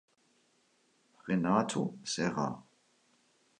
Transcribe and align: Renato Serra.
Renato 1.27 1.93
Serra. 2.03 2.49